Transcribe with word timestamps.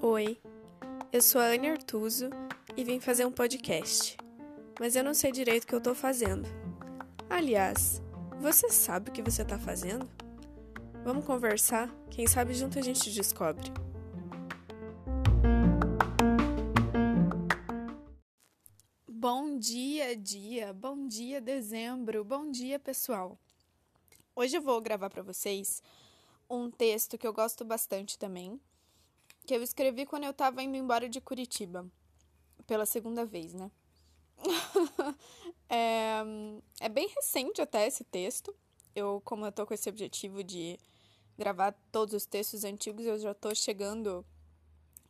Oi, 0.00 0.36
eu 1.12 1.22
sou 1.22 1.40
a 1.40 1.44
Anne 1.44 1.68
Artuso 1.68 2.28
e 2.76 2.82
vim 2.82 2.98
fazer 2.98 3.24
um 3.24 3.30
podcast, 3.30 4.16
mas 4.80 4.96
eu 4.96 5.04
não 5.04 5.14
sei 5.14 5.30
direito 5.30 5.62
o 5.62 5.66
que 5.68 5.74
eu 5.76 5.80
tô 5.80 5.94
fazendo. 5.94 6.48
Aliás, 7.30 8.02
você 8.40 8.68
sabe 8.68 9.10
o 9.10 9.12
que 9.12 9.22
você 9.22 9.44
tá 9.44 9.60
fazendo? 9.60 10.10
Vamos 11.04 11.24
conversar? 11.24 11.88
Quem 12.10 12.26
sabe 12.26 12.52
junto 12.52 12.80
a 12.80 12.82
gente 12.82 13.12
descobre. 13.12 13.70
Bom 19.06 19.56
dia, 19.56 20.16
dia, 20.16 20.72
bom 20.72 21.06
dia, 21.06 21.40
dezembro, 21.40 22.24
bom 22.24 22.50
dia, 22.50 22.80
pessoal. 22.80 23.38
Hoje 24.34 24.56
eu 24.56 24.62
vou 24.62 24.80
gravar 24.80 25.10
para 25.10 25.22
vocês 25.22 25.82
um 26.48 26.70
texto 26.70 27.18
que 27.18 27.26
eu 27.26 27.34
gosto 27.34 27.66
bastante 27.66 28.18
também, 28.18 28.58
que 29.46 29.54
eu 29.54 29.62
escrevi 29.62 30.06
quando 30.06 30.24
eu 30.24 30.32
tava 30.32 30.62
indo 30.62 30.74
embora 30.74 31.06
de 31.06 31.20
Curitiba, 31.20 31.86
pela 32.66 32.86
segunda 32.86 33.26
vez, 33.26 33.52
né? 33.52 33.70
é, 35.68 36.22
é 36.80 36.88
bem 36.88 37.08
recente 37.08 37.60
até 37.60 37.86
esse 37.86 38.04
texto. 38.04 38.54
Eu, 38.96 39.20
como 39.22 39.44
eu 39.44 39.52
tô 39.52 39.66
com 39.66 39.74
esse 39.74 39.90
objetivo 39.90 40.42
de 40.42 40.80
gravar 41.36 41.72
todos 41.90 42.14
os 42.14 42.24
textos 42.24 42.64
antigos, 42.64 43.04
eu 43.04 43.18
já 43.18 43.34
tô 43.34 43.54
chegando 43.54 44.24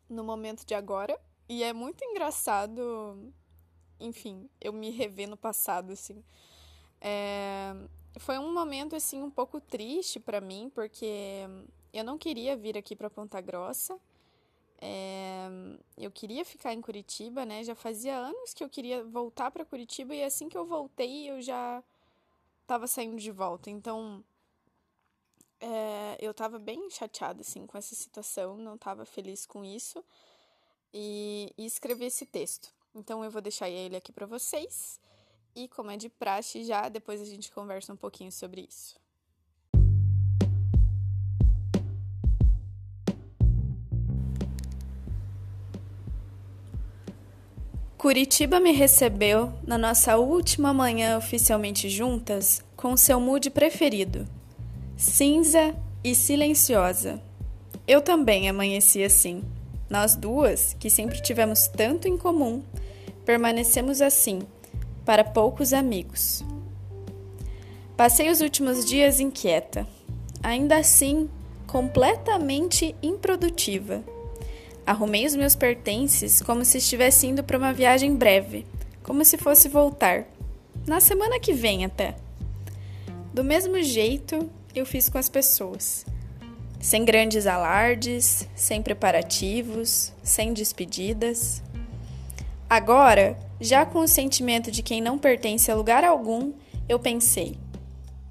no 0.08 0.24
momento 0.24 0.66
de 0.66 0.74
agora. 0.74 1.16
E 1.48 1.62
é 1.62 1.72
muito 1.72 2.04
engraçado, 2.04 3.32
enfim, 4.00 4.50
eu 4.60 4.72
me 4.72 4.90
rever 4.90 5.28
no 5.28 5.36
passado, 5.36 5.92
assim. 5.92 6.24
É, 7.00 7.72
foi 8.18 8.38
um 8.38 8.52
momento, 8.52 8.94
assim, 8.94 9.22
um 9.22 9.30
pouco 9.30 9.60
triste 9.60 10.20
para 10.20 10.40
mim, 10.40 10.70
porque 10.74 11.44
eu 11.92 12.04
não 12.04 12.18
queria 12.18 12.56
vir 12.56 12.76
aqui 12.76 12.94
para 12.94 13.10
Ponta 13.10 13.40
Grossa. 13.40 13.98
É, 14.80 15.48
eu 15.96 16.10
queria 16.10 16.44
ficar 16.44 16.72
em 16.72 16.80
Curitiba, 16.80 17.44
né? 17.44 17.62
Já 17.62 17.74
fazia 17.74 18.16
anos 18.16 18.52
que 18.52 18.64
eu 18.64 18.68
queria 18.68 19.04
voltar 19.04 19.50
para 19.50 19.64
Curitiba 19.64 20.14
e 20.14 20.24
assim 20.24 20.48
que 20.48 20.58
eu 20.58 20.66
voltei 20.66 21.30
eu 21.30 21.40
já 21.40 21.82
estava 22.62 22.86
saindo 22.88 23.16
de 23.16 23.30
volta. 23.30 23.70
Então 23.70 24.24
é, 25.60 26.16
eu 26.20 26.32
estava 26.32 26.58
bem 26.58 26.90
chateada 26.90 27.42
assim 27.42 27.64
com 27.64 27.78
essa 27.78 27.94
situação, 27.94 28.56
não 28.56 28.74
estava 28.74 29.04
feliz 29.04 29.46
com 29.46 29.64
isso 29.64 30.04
e, 30.92 31.52
e 31.56 31.64
escrevi 31.64 32.06
esse 32.06 32.26
texto. 32.26 32.74
Então 32.92 33.24
eu 33.24 33.30
vou 33.30 33.40
deixar 33.40 33.70
ele 33.70 33.96
aqui 33.96 34.10
para 34.12 34.26
vocês 34.26 35.00
e 35.54 35.68
como 35.68 35.90
é 35.90 35.96
de 35.96 36.08
praxe 36.08 36.64
já, 36.64 36.88
depois 36.88 37.20
a 37.20 37.24
gente 37.24 37.50
conversa 37.52 37.92
um 37.92 37.96
pouquinho 37.96 38.32
sobre 38.32 38.66
isso. 38.68 39.00
Curitiba 48.02 48.58
me 48.58 48.72
recebeu 48.72 49.52
na 49.64 49.78
nossa 49.78 50.16
última 50.16 50.74
manhã 50.74 51.16
oficialmente 51.16 51.88
juntas 51.88 52.60
com 52.76 52.96
seu 52.96 53.20
mood 53.20 53.48
preferido, 53.50 54.26
cinza 54.96 55.72
e 56.02 56.12
silenciosa. 56.12 57.22
Eu 57.86 58.02
também 58.02 58.48
amanheci 58.48 59.04
assim. 59.04 59.44
Nós 59.88 60.16
duas, 60.16 60.74
que 60.74 60.90
sempre 60.90 61.22
tivemos 61.22 61.68
tanto 61.68 62.08
em 62.08 62.18
comum, 62.18 62.64
permanecemos 63.24 64.02
assim, 64.02 64.40
para 65.04 65.24
poucos 65.24 65.72
amigos. 65.72 66.44
Passei 67.96 68.30
os 68.30 68.40
últimos 68.40 68.84
dias 68.84 69.20
inquieta, 69.20 69.86
ainda 70.42 70.76
assim 70.76 71.28
completamente 71.66 72.94
improdutiva 73.02 74.02
Arrumei 74.84 75.24
os 75.24 75.36
meus 75.36 75.54
pertences 75.54 76.42
como 76.42 76.64
se 76.64 76.78
estivesse 76.78 77.26
indo 77.26 77.44
para 77.44 77.56
uma 77.56 77.72
viagem 77.72 78.16
breve, 78.16 78.66
como 79.02 79.24
se 79.24 79.38
fosse 79.38 79.68
voltar. 79.68 80.24
Na 80.86 81.00
semana 81.00 81.38
que 81.38 81.52
vem 81.52 81.84
até. 81.84 82.16
Do 83.32 83.44
mesmo 83.44 83.80
jeito, 83.80 84.50
eu 84.74 84.84
fiz 84.84 85.08
com 85.08 85.18
as 85.18 85.28
pessoas. 85.28 86.04
Sem 86.80 87.04
grandes 87.04 87.46
alardes, 87.46 88.48
sem 88.56 88.82
preparativos, 88.82 90.12
sem 90.20 90.52
despedidas. 90.52 91.62
Agora, 92.72 93.38
já 93.60 93.84
com 93.84 93.98
o 93.98 94.08
sentimento 94.08 94.70
de 94.70 94.82
quem 94.82 95.02
não 95.02 95.18
pertence 95.18 95.70
a 95.70 95.74
lugar 95.74 96.04
algum, 96.04 96.54
eu 96.88 96.98
pensei: 96.98 97.58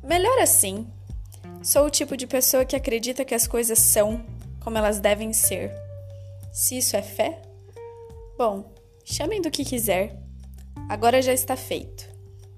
melhor 0.04 0.40
assim. 0.40 0.88
Sou 1.62 1.86
o 1.86 1.92
tipo 1.92 2.18
de 2.18 2.26
pessoa 2.26 2.66
que 2.66 2.76
acredita 2.76 3.24
que 3.24 3.36
as 3.36 3.46
coisas 3.46 3.78
são 3.78 4.26
como 4.60 4.80
elas 4.80 5.00
devem 5.00 5.32
ser. 5.32 5.72
Se 6.52 6.80
isso 6.80 6.98
é 6.98 7.04
fé? 7.04 7.40
Bom, 8.36 8.74
chamem 9.06 9.40
do 9.44 9.52
que 9.52 9.64
quiser. 9.64 10.20
Agora 10.90 11.22
já 11.22 11.34
está 11.34 11.56
feito. 11.56 12.10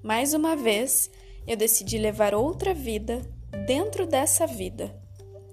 Mais 0.02 0.32
uma 0.32 0.56
vez, 0.56 1.10
eu 1.46 1.54
decidi 1.54 1.98
levar 1.98 2.34
outra 2.34 2.72
vida 2.72 3.20
dentro 3.66 4.06
dessa 4.06 4.46
vida. 4.46 4.98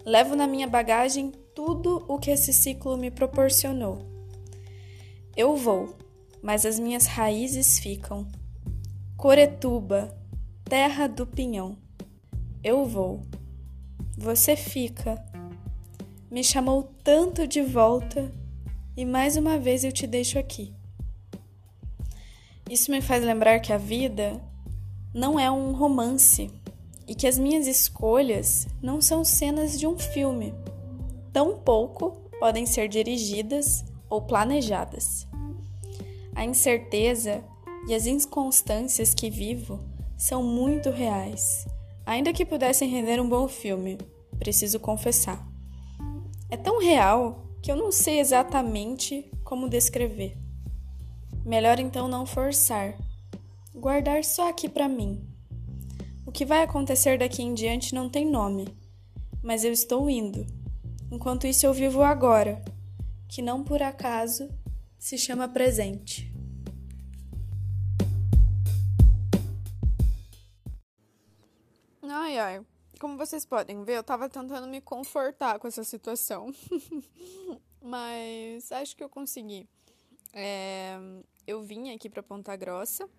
Levo 0.05 0.33
na 0.37 0.47
minha 0.47 0.65
bagagem 0.65 1.33
tudo 1.53 2.05
o 2.07 2.17
que 2.17 2.31
esse 2.31 2.53
ciclo 2.53 2.95
me 2.95 3.11
proporcionou. 3.11 4.09
Eu 5.35 5.57
vou, 5.57 5.97
mas 6.41 6.65
as 6.65 6.79
minhas 6.79 7.05
raízes 7.05 7.79
ficam. 7.79 8.27
Coretuba, 9.17 10.17
terra 10.65 11.07
do 11.07 11.25
pinhão. 11.25 11.77
Eu 12.63 12.85
vou. 12.85 13.21
Você 14.17 14.55
fica 14.55 15.23
me 16.31 16.45
chamou 16.45 16.83
tanto 17.03 17.45
de 17.45 17.61
volta 17.61 18.33
e 18.95 19.03
mais 19.03 19.35
uma 19.35 19.59
vez 19.59 19.83
eu 19.83 19.91
te 19.91 20.07
deixo 20.07 20.39
aqui. 20.39 20.73
Isso 22.69 22.89
me 22.89 23.01
faz 23.01 23.21
lembrar 23.21 23.59
que 23.59 23.73
a 23.73 23.77
vida 23.77 24.41
não 25.13 25.37
é 25.37 25.51
um 25.51 25.73
romance 25.73 26.49
e 27.05 27.13
que 27.13 27.27
as 27.27 27.37
minhas 27.37 27.67
escolhas 27.67 28.65
não 28.81 29.01
são 29.01 29.25
cenas 29.25 29.77
de 29.77 29.85
um 29.85 29.99
filme, 29.99 30.53
tampouco 31.33 32.11
podem 32.39 32.65
ser 32.65 32.87
dirigidas 32.87 33.83
ou 34.09 34.21
planejadas. 34.21 35.27
A 36.41 36.43
incerteza 36.43 37.43
e 37.87 37.93
as 37.93 38.07
inconstâncias 38.07 39.13
que 39.13 39.29
vivo 39.29 39.79
são 40.17 40.41
muito 40.41 40.89
reais, 40.89 41.67
ainda 42.03 42.33
que 42.33 42.43
pudessem 42.43 42.89
render 42.89 43.21
um 43.21 43.29
bom 43.29 43.47
filme, 43.47 43.99
preciso 44.39 44.79
confessar. 44.79 45.47
É 46.49 46.57
tão 46.57 46.79
real 46.79 47.45
que 47.61 47.71
eu 47.71 47.75
não 47.75 47.91
sei 47.91 48.19
exatamente 48.19 49.31
como 49.43 49.69
descrever. 49.69 50.35
Melhor 51.45 51.79
então 51.79 52.07
não 52.07 52.25
forçar. 52.25 52.97
Guardar 53.75 54.23
só 54.23 54.49
aqui 54.49 54.67
para 54.67 54.89
mim. 54.89 55.23
O 56.25 56.31
que 56.31 56.43
vai 56.43 56.63
acontecer 56.63 57.19
daqui 57.19 57.43
em 57.43 57.53
diante 57.53 57.93
não 57.93 58.09
tem 58.09 58.25
nome, 58.25 58.67
mas 59.43 59.63
eu 59.63 59.71
estou 59.71 60.09
indo. 60.09 60.47
Enquanto 61.11 61.45
isso 61.45 61.67
eu 61.67 61.71
vivo 61.71 62.01
agora, 62.01 62.65
que 63.29 63.43
não 63.43 63.63
por 63.63 63.83
acaso 63.83 64.49
se 64.97 65.19
chama 65.19 65.47
presente. 65.47 66.30
Como 72.99 73.17
vocês 73.17 73.45
podem 73.45 73.83
ver, 73.83 73.97
eu 73.97 74.03
tava 74.03 74.29
tentando 74.29 74.67
me 74.67 74.79
confortar 74.79 75.57
com 75.59 75.67
essa 75.67 75.83
situação. 75.83 76.53
Mas 77.81 78.71
acho 78.71 78.95
que 78.95 79.03
eu 79.03 79.09
consegui. 79.09 79.67
É, 80.33 80.97
eu 81.47 81.63
vim 81.63 81.91
aqui 81.91 82.09
para 82.09 82.21
Ponta 82.21 82.55
Grossa. 82.55 83.09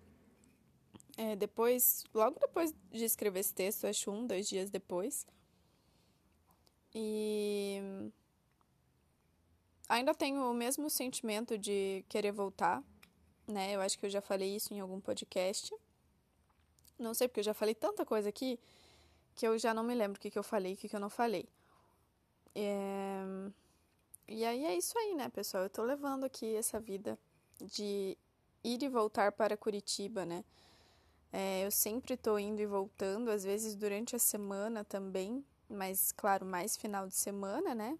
É, 1.17 1.35
depois, 1.35 2.03
logo 2.13 2.39
depois 2.39 2.73
de 2.91 3.03
escrever 3.03 3.41
esse 3.41 3.53
texto, 3.53 3.85
acho 3.85 4.09
um, 4.09 4.25
dois 4.25 4.47
dias 4.47 4.69
depois. 4.69 5.27
E 6.95 7.81
ainda 9.89 10.13
tenho 10.15 10.49
o 10.49 10.53
mesmo 10.53 10.89
sentimento 10.89 11.57
de 11.57 12.05
querer 12.07 12.31
voltar, 12.31 12.83
né? 13.47 13.75
Eu 13.75 13.81
acho 13.81 13.97
que 13.97 14.05
eu 14.05 14.09
já 14.09 14.21
falei 14.21 14.55
isso 14.55 14.73
em 14.73 14.79
algum 14.79 14.99
podcast. 14.99 15.75
Não 16.97 17.13
sei 17.13 17.27
porque 17.27 17.41
eu 17.41 17.45
já 17.45 17.53
falei 17.53 17.75
tanta 17.75 18.05
coisa 18.05 18.29
aqui 18.29 18.59
que 19.35 19.47
eu 19.47 19.57
já 19.57 19.73
não 19.73 19.83
me 19.83 19.95
lembro 19.95 20.17
o 20.17 20.21
que, 20.21 20.31
que 20.31 20.39
eu 20.39 20.43
falei 20.43 20.73
e 20.73 20.75
o 20.75 20.77
que, 20.77 20.89
que 20.89 20.95
eu 20.95 20.99
não 20.99 21.09
falei. 21.09 21.47
É... 22.55 23.23
E 24.27 24.45
aí 24.45 24.65
é 24.65 24.75
isso 24.75 24.97
aí, 24.97 25.15
né, 25.15 25.29
pessoal? 25.29 25.63
Eu 25.63 25.69
tô 25.69 25.83
levando 25.83 26.23
aqui 26.23 26.55
essa 26.55 26.79
vida 26.79 27.19
de 27.61 28.17
ir 28.63 28.81
e 28.81 28.87
voltar 28.87 29.31
para 29.31 29.57
Curitiba, 29.57 30.25
né? 30.25 30.43
É, 31.31 31.65
eu 31.65 31.71
sempre 31.71 32.15
tô 32.15 32.37
indo 32.37 32.61
e 32.61 32.65
voltando, 32.65 33.29
às 33.29 33.43
vezes 33.43 33.75
durante 33.75 34.15
a 34.15 34.19
semana 34.19 34.83
também, 34.85 35.43
mas 35.67 36.11
claro, 36.11 36.45
mais 36.45 36.77
final 36.77 37.07
de 37.07 37.15
semana, 37.15 37.73
né? 37.73 37.97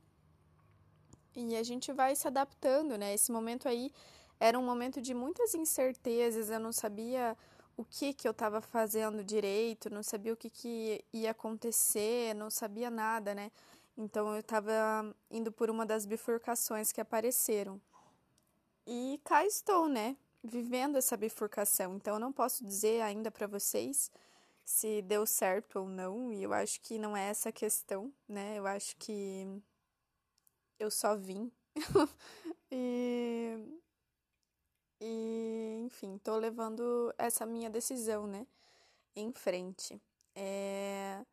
E 1.36 1.56
a 1.56 1.63
gente 1.63 1.91
vai 1.91 2.15
se 2.15 2.27
adaptando, 2.27 2.95
né? 2.95 3.13
Esse 3.13 3.31
momento 3.31 3.68
aí 3.68 3.91
era 4.39 4.57
um 4.57 4.63
momento 4.63 5.01
de 5.01 5.13
muitas 5.13 5.56
incertezas, 5.56 6.50
eu 6.50 6.59
não 6.59 6.71
sabia 6.71 7.36
o 7.75 7.83
que 7.83 8.13
que 8.13 8.27
eu 8.27 8.31
estava 8.31 8.61
fazendo 8.61 9.23
direito, 9.23 9.89
não 9.89 10.03
sabia 10.03 10.33
o 10.33 10.37
que 10.37 10.49
que 10.49 11.03
ia 11.11 11.31
acontecer, 11.31 12.33
não 12.35 12.49
sabia 12.49 12.89
nada, 12.89 13.33
né? 13.33 13.51
Então 13.97 14.33
eu 14.33 14.39
estava 14.39 15.15
indo 15.29 15.51
por 15.51 15.69
uma 15.69 15.85
das 15.85 16.05
bifurcações 16.05 16.91
que 16.91 17.01
apareceram. 17.01 17.81
E 18.85 19.19
cá 19.23 19.45
estou, 19.45 19.87
né? 19.87 20.17
Vivendo 20.43 20.97
essa 20.97 21.15
bifurcação. 21.15 21.95
Então 21.95 22.15
eu 22.15 22.19
não 22.19 22.33
posso 22.33 22.63
dizer 22.65 23.01
ainda 23.01 23.31
para 23.31 23.47
vocês 23.47 24.11
se 24.65 25.01
deu 25.01 25.25
certo 25.25 25.79
ou 25.79 25.89
não, 25.89 26.31
e 26.31 26.43
eu 26.43 26.53
acho 26.53 26.79
que 26.81 26.97
não 26.97 27.15
é 27.17 27.29
essa 27.29 27.49
a 27.49 27.51
questão, 27.51 28.13
né? 28.27 28.57
Eu 28.57 28.65
acho 28.65 28.95
que 28.97 29.61
eu 30.79 30.89
só 30.89 31.15
vim. 31.15 31.51
e 32.71 33.57
e, 35.05 35.81
enfim, 35.85 36.17
tô 36.17 36.38
levando 36.38 37.13
essa 37.17 37.45
minha 37.45 37.69
decisão, 37.69 38.25
né, 38.25 38.47
em 39.13 39.33
frente. 39.33 40.01
É... 40.33 41.25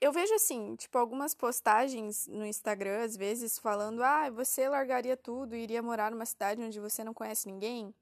Eu 0.00 0.10
vejo 0.10 0.34
assim, 0.34 0.74
tipo, 0.74 0.96
algumas 0.98 1.34
postagens 1.34 2.26
no 2.26 2.46
Instagram, 2.46 3.04
às 3.04 3.14
vezes, 3.16 3.58
falando: 3.58 4.02
ah, 4.02 4.30
você 4.30 4.68
largaria 4.68 5.16
tudo 5.16 5.54
e 5.54 5.62
iria 5.62 5.82
morar 5.82 6.10
numa 6.10 6.26
cidade 6.26 6.62
onde 6.62 6.80
você 6.80 7.04
não 7.04 7.12
conhece 7.12 7.46
ninguém. 7.46 7.94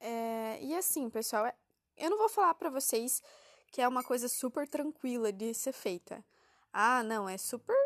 É... 0.00 0.58
E 0.62 0.74
assim, 0.74 1.10
pessoal, 1.10 1.44
é, 1.46 1.54
eu 1.96 2.08
não 2.08 2.18
vou 2.18 2.28
falar 2.28 2.54
para 2.54 2.70
vocês 2.70 3.22
que 3.70 3.82
é 3.82 3.86
uma 3.86 4.02
coisa 4.02 4.28
super 4.28 4.66
tranquila 4.66 5.30
de 5.30 5.52
ser 5.54 5.72
feita. 5.72 6.24
Ah, 6.72 7.02
não, 7.02 7.28
é 7.28 7.36
super 7.36 7.76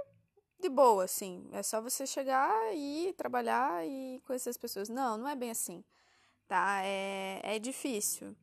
de 0.64 0.68
boa, 0.70 1.04
assim. 1.04 1.46
É 1.52 1.62
só 1.62 1.80
você 1.80 2.06
chegar 2.06 2.74
e 2.74 3.12
trabalhar 3.16 3.86
e 3.86 4.20
conhecer 4.26 4.50
as 4.50 4.56
pessoas. 4.56 4.88
Não, 4.88 5.18
não 5.18 5.28
é 5.28 5.36
bem 5.36 5.50
assim, 5.50 5.84
tá? 6.48 6.80
É, 6.82 7.40
é 7.42 7.58
difícil. 7.58 8.34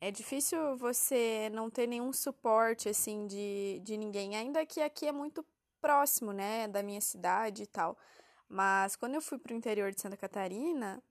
É 0.00 0.10
difícil 0.10 0.76
você 0.76 1.50
não 1.52 1.70
ter 1.70 1.86
nenhum 1.86 2.12
suporte, 2.12 2.88
assim, 2.88 3.26
de, 3.26 3.80
de 3.82 3.96
ninguém. 3.96 4.36
Ainda 4.36 4.64
que 4.66 4.80
aqui 4.80 5.06
é 5.06 5.12
muito 5.12 5.44
próximo, 5.80 6.32
né, 6.32 6.68
da 6.68 6.82
minha 6.82 7.00
cidade 7.00 7.62
e 7.62 7.66
tal. 7.66 7.96
Mas 8.48 8.96
quando 8.96 9.14
eu 9.14 9.22
fui 9.22 9.38
pro 9.38 9.54
interior 9.54 9.90
de 9.92 10.00
Santa 10.00 10.16
Catarina, 10.16 11.02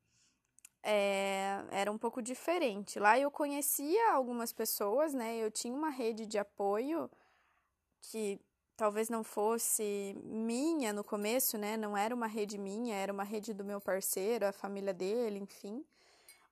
é, 0.84 1.64
era 1.72 1.92
um 1.92 1.98
pouco 1.98 2.22
diferente. 2.22 3.00
Lá 3.00 3.18
eu 3.20 3.32
conhecia 3.32 4.12
algumas 4.14 4.54
pessoas, 4.54 5.14
né? 5.14 5.38
Eu 5.38 5.50
tinha 5.52 5.74
uma 5.74 5.90
rede 5.90 6.26
de 6.26 6.38
apoio 6.38 7.10
que 8.02 8.40
talvez 8.80 9.10
não 9.10 9.26
fosse 9.26 10.16
minha 10.24 10.94
no 10.94 11.04
começo, 11.04 11.58
né? 11.58 11.76
Não 11.76 11.98
era 11.98 12.16
uma 12.16 12.28
rede 12.28 12.58
minha, 12.58 12.96
era 12.96 13.12
uma 13.12 13.26
rede 13.26 13.54
do 13.54 13.66
meu 13.66 13.82
parceiro, 13.82 14.46
a 14.48 14.54
família 14.54 14.94
dele, 14.94 15.38
enfim. 15.38 15.86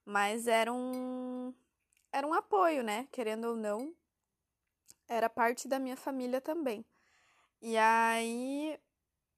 Mas 0.05 0.45
era 0.45 0.71
um 0.73 1.53
era 2.11 2.27
um 2.27 2.33
apoio, 2.33 2.83
né? 2.83 3.07
Querendo 3.13 3.45
ou 3.45 3.55
não, 3.55 3.93
era 5.07 5.29
parte 5.29 5.69
da 5.69 5.79
minha 5.79 5.95
família 5.95 6.41
também. 6.41 6.85
E 7.61 7.77
aí 7.77 8.77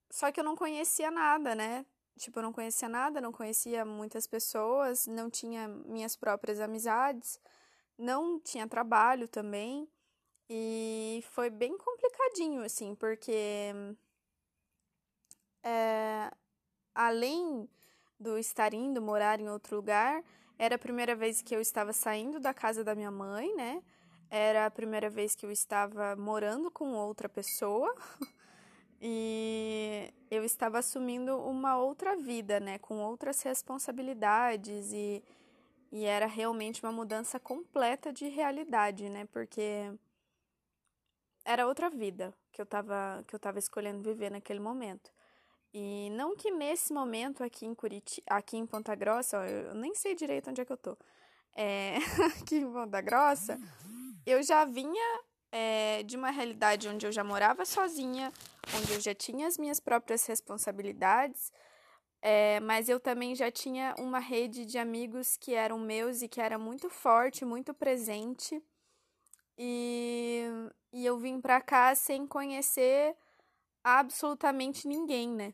só 0.09 0.31
que 0.31 0.39
eu 0.39 0.43
não 0.43 0.55
conhecia 0.55 1.11
nada, 1.11 1.53
né? 1.53 1.85
Tipo, 2.17 2.39
eu 2.39 2.43
não 2.43 2.51
conhecia 2.51 2.89
nada, 2.89 3.21
não 3.21 3.31
conhecia 3.31 3.85
muitas 3.85 4.25
pessoas, 4.25 5.05
não 5.05 5.29
tinha 5.29 5.67
minhas 5.67 6.15
próprias 6.15 6.59
amizades, 6.59 7.39
não 7.97 8.39
tinha 8.39 8.67
trabalho 8.67 9.27
também. 9.27 9.87
E 10.49 11.23
foi 11.31 11.49
bem 11.49 11.77
complicadinho, 11.77 12.63
assim, 12.63 12.95
porque 12.95 13.73
é, 15.63 16.31
além 16.95 17.69
do 18.19 18.37
estar 18.37 18.73
indo 18.73 19.01
morar 19.01 19.39
em 19.39 19.47
outro 19.47 19.75
lugar, 19.75 20.23
era 20.57 20.75
a 20.75 20.79
primeira 20.79 21.15
vez 21.15 21.41
que 21.41 21.55
eu 21.55 21.61
estava 21.61 21.93
saindo 21.93 22.39
da 22.39 22.53
casa 22.53 22.83
da 22.83 22.95
minha 22.95 23.11
mãe, 23.11 23.55
né? 23.55 23.81
Era 24.29 24.65
a 24.65 24.71
primeira 24.71 25.09
vez 25.09 25.35
que 25.35 25.45
eu 25.45 25.51
estava 25.51 26.15
morando 26.15 26.69
com 26.69 26.93
outra 26.93 27.29
pessoa. 27.29 27.95
e 29.01 30.11
eu 30.29 30.43
estava 30.43 30.79
assumindo 30.79 31.37
uma 31.37 31.77
outra 31.77 32.15
vida, 32.17 32.59
né? 32.59 32.77
Com 32.79 32.99
outras 32.99 33.41
responsabilidades 33.41 34.91
e, 34.91 35.23
e 35.91 36.05
era 36.05 36.25
realmente 36.25 36.83
uma 36.83 36.91
mudança 36.91 37.39
completa 37.39 38.11
de 38.11 38.27
realidade, 38.27 39.09
né? 39.09 39.25
Porque 39.31 39.93
era 41.49 41.65
outra 41.65 41.89
vida 41.89 42.31
que 42.51 42.61
eu 42.61 42.65
tava, 42.65 43.23
que 43.27 43.33
eu 43.33 43.39
tava 43.39 43.57
escolhendo 43.57 44.03
viver 44.03 44.29
naquele 44.29 44.59
momento. 44.59 45.11
E 45.73 46.11
não 46.11 46.35
que 46.35 46.51
nesse 46.51 46.93
momento 46.93 47.43
aqui 47.43 47.65
em 47.65 47.73
Curitiba, 47.73 48.25
aqui 48.29 48.55
em 48.55 48.67
Ponta 48.67 48.93
Grossa, 48.93 49.39
ó, 49.39 49.43
eu 49.43 49.73
nem 49.73 49.95
sei 49.95 50.13
direito 50.13 50.49
onde 50.51 50.61
é 50.61 50.65
que 50.65 50.71
eu 50.71 50.77
tô. 50.77 50.95
É, 51.55 51.95
aqui 52.39 52.57
em 52.57 52.71
Ponta 52.71 53.01
Grossa, 53.01 53.59
eu 54.27 54.43
já 54.43 54.63
vinha 54.63 55.21
é, 55.51 56.03
de 56.03 56.15
uma 56.15 56.29
realidade 56.29 56.87
onde 56.87 57.07
eu 57.07 57.11
já 57.11 57.23
morava 57.23 57.65
sozinha, 57.65 58.31
onde 58.77 58.93
eu 58.93 59.01
já 59.01 59.15
tinha 59.15 59.47
as 59.47 59.57
minhas 59.57 59.79
próprias 59.79 60.27
responsabilidades, 60.27 61.51
é, 62.21 62.59
mas 62.59 62.89
eu 62.89 62.99
também 62.99 63.33
já 63.33 63.49
tinha 63.49 63.95
uma 63.97 64.19
rede 64.19 64.65
de 64.65 64.77
amigos 64.77 65.35
que 65.35 65.55
eram 65.55 65.79
meus 65.79 66.21
e 66.21 66.27
que 66.27 66.39
era 66.41 66.59
muito 66.59 66.91
forte, 66.91 67.43
muito 67.43 67.73
presente. 67.73 68.61
E, 69.59 70.41
e 70.93 71.05
eu 71.05 71.17
vim 71.19 71.41
pra 71.41 71.59
cá 71.59 71.93
sem 71.93 72.25
conhecer 72.25 73.13
absolutamente 73.83 74.87
ninguém, 74.87 75.29
né? 75.29 75.53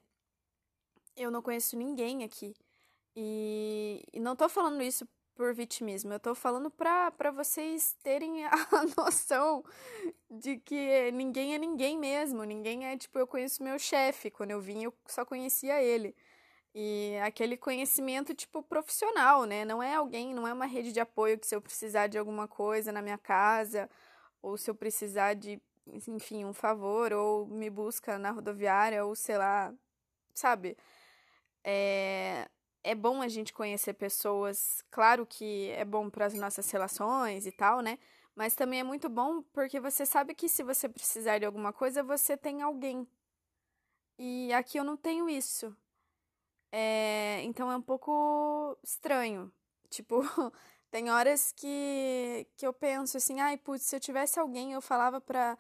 Eu 1.16 1.32
não 1.32 1.42
conheço 1.42 1.76
ninguém 1.78 2.24
aqui. 2.24 2.56
E, 3.16 4.04
e 4.14 4.20
não 4.20 4.36
tô 4.36 4.50
falando 4.50 4.82
isso 4.84 5.08
por 5.36 5.54
vitimismo, 5.54 6.14
eu 6.14 6.20
tô 6.20 6.34
falando 6.34 6.72
pra, 6.72 7.12
pra 7.12 7.32
vocês 7.32 7.96
terem 8.04 8.46
a 8.48 8.58
noção 8.98 9.64
de 10.30 10.58
que 10.58 11.12
ninguém 11.12 11.56
é 11.56 11.58
ninguém 11.58 11.98
mesmo. 11.98 12.44
Ninguém 12.44 12.86
é, 12.88 12.98
tipo, 12.98 13.20
eu 13.20 13.28
conheço 13.28 13.64
meu 13.64 13.80
chefe. 13.80 14.32
Quando 14.32 14.52
eu 14.52 14.62
vim, 14.62 14.84
eu 14.84 14.94
só 15.08 15.26
conhecia 15.26 15.82
ele. 15.82 16.16
E 16.78 17.18
aquele 17.24 17.56
conhecimento, 17.56 18.36
tipo, 18.36 18.62
profissional, 18.62 19.46
né? 19.46 19.64
Não 19.64 19.82
é 19.82 19.96
alguém, 19.96 20.34
não 20.34 20.46
é 20.48 20.54
uma 20.54 20.66
rede 20.66 20.92
de 20.92 21.00
apoio 21.00 21.40
que 21.40 21.48
se 21.48 21.56
eu 21.56 21.62
precisar 21.62 22.08
de 22.08 22.18
alguma 22.18 22.50
coisa 22.50 22.92
na 22.92 23.02
minha 23.02 23.18
casa, 23.18 23.90
ou 24.42 24.58
se 24.58 24.70
eu 24.70 24.76
precisar 24.76 25.36
de, 25.36 25.62
enfim, 25.88 26.44
um 26.46 26.54
favor, 26.54 27.14
ou 27.14 27.48
me 27.48 27.70
busca 27.70 28.20
na 28.20 28.32
rodoviária, 28.32 29.06
ou 29.06 29.16
sei 29.16 29.38
lá, 29.38 29.74
sabe? 30.36 30.78
É, 31.64 32.48
é 32.84 32.96
bom 32.96 33.22
a 33.22 33.28
gente 33.30 33.54
conhecer 33.54 33.94
pessoas, 33.94 34.84
claro 34.92 35.26
que 35.26 35.70
é 35.72 35.86
bom 35.86 36.10
para 36.10 36.26
as 36.28 36.34
nossas 36.36 36.70
relações 36.72 37.46
e 37.48 37.52
tal, 37.52 37.82
né? 37.82 38.00
Mas 38.36 38.56
também 38.56 38.82
é 38.82 38.84
muito 38.84 39.10
bom 39.10 39.42
porque 39.54 39.80
você 39.80 40.06
sabe 40.06 40.36
que 40.36 40.50
se 40.50 40.64
você 40.64 40.90
precisar 40.90 41.40
de 41.40 41.46
alguma 41.46 41.74
coisa, 41.74 42.04
você 42.04 42.38
tem 42.38 42.62
alguém. 42.62 43.08
E 44.18 44.52
aqui 44.54 44.78
eu 44.78 44.84
não 44.84 44.98
tenho 44.98 45.30
isso. 45.30 45.76
É, 46.78 47.42
então 47.44 47.72
é 47.72 47.78
um 47.78 47.82
pouco 47.82 48.78
estranho. 48.84 49.50
Tipo, 49.90 50.20
tem 50.92 51.10
horas 51.10 51.54
que, 51.54 52.46
que 52.58 52.68
eu 52.68 52.74
penso 52.74 53.16
assim, 53.16 53.40
ai, 53.40 53.56
putz, 53.58 53.86
se 53.86 53.96
eu 53.96 54.00
tivesse 54.02 54.38
alguém, 54.38 54.74
eu 54.74 54.82
falava 54.82 55.22
pra 55.22 55.58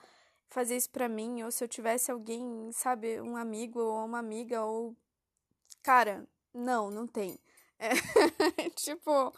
fazer 0.50 0.75
isso 0.75 0.89
pra 0.89 1.07
mim, 1.07 1.41
ou 1.43 1.51
se 1.51 1.63
eu 1.63 1.69
tivesse 1.69 2.12
alguém, 2.12 2.69
sabe, 2.74 3.22
um 3.22 3.38
amigo 3.38 3.79
ou 3.79 4.05
uma 4.05 4.19
amiga, 4.19 4.65
ou. 4.65 4.93
Cara, 5.81 6.27
não, 6.53 6.91
não 6.91 7.07
tem. 7.07 7.39
É, 7.79 7.89
tipo. 8.75 9.34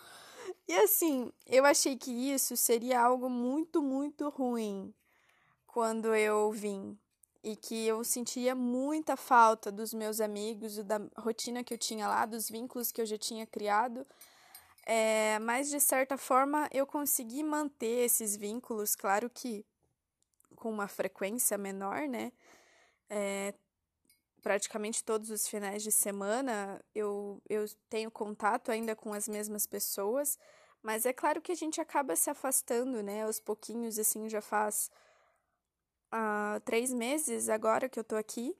E 0.67 0.73
assim, 0.77 1.31
eu 1.45 1.65
achei 1.65 1.95
que 1.95 2.11
isso 2.11 2.57
seria 2.57 3.01
algo 3.01 3.29
muito, 3.29 3.83
muito 3.83 4.29
ruim 4.29 4.93
quando 5.67 6.15
eu 6.15 6.51
vim 6.51 6.97
e 7.47 7.55
que 7.55 7.87
eu 7.87 8.03
sentia 8.03 8.53
muita 8.53 9.15
falta 9.15 9.71
dos 9.71 9.93
meus 9.93 10.19
amigos, 10.19 10.83
da 10.83 10.99
rotina 11.17 11.63
que 11.63 11.73
eu 11.73 11.77
tinha 11.77 12.05
lá, 12.05 12.25
dos 12.25 12.49
vínculos 12.49 12.91
que 12.91 12.99
eu 12.99 13.05
já 13.05 13.17
tinha 13.17 13.47
criado. 13.47 14.05
É, 14.85 15.39
mas 15.39 15.69
de 15.69 15.79
certa 15.79 16.17
forma 16.17 16.67
eu 16.73 16.85
consegui 16.85 17.43
manter 17.43 18.03
esses 18.03 18.35
vínculos, 18.35 18.97
claro 18.97 19.29
que 19.29 19.65
com 20.57 20.69
uma 20.69 20.89
frequência 20.89 21.57
menor, 21.57 22.01
né? 22.09 22.33
É, 23.09 23.53
praticamente 24.41 25.01
todos 25.01 25.29
os 25.29 25.47
finais 25.47 25.81
de 25.81 25.91
semana 25.91 26.83
eu, 26.93 27.41
eu 27.49 27.63
tenho 27.89 28.11
contato 28.11 28.71
ainda 28.71 28.93
com 28.93 29.13
as 29.13 29.25
mesmas 29.25 29.65
pessoas, 29.65 30.37
mas 30.83 31.05
é 31.05 31.13
claro 31.13 31.41
que 31.41 31.53
a 31.53 31.55
gente 31.55 31.79
acaba 31.79 32.13
se 32.13 32.29
afastando, 32.29 33.01
né? 33.01 33.23
Aos 33.23 33.39
pouquinhos, 33.39 33.97
assim, 33.97 34.27
já 34.27 34.41
faz 34.41 34.91
há 36.11 36.61
três 36.65 36.93
meses 36.93 37.49
agora 37.49 37.89
que 37.89 37.99
eu 37.99 38.03
tô 38.03 38.15
aqui. 38.15 38.55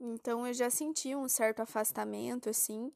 Então 0.00 0.46
eu 0.46 0.52
já 0.52 0.70
senti 0.70 1.14
um 1.14 1.28
certo 1.28 1.60
afastamento, 1.60 2.50
assim, 2.50 2.92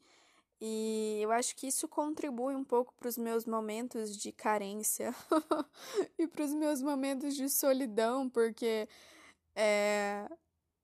e 0.60 1.20
eu 1.22 1.30
acho 1.30 1.54
que 1.54 1.68
isso 1.68 1.86
contribui 1.88 2.54
um 2.54 2.64
pouco 2.64 2.92
para 2.94 3.08
os 3.08 3.16
meus 3.16 3.46
momentos 3.46 4.16
de 4.16 4.32
carência 4.32 5.14
e 6.18 6.26
para 6.26 6.44
os 6.44 6.52
meus 6.52 6.82
momentos 6.82 7.36
de 7.36 7.48
solidão, 7.48 8.28
porque 8.28 8.88
é, 9.54 10.28